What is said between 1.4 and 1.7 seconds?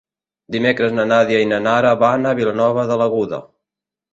i na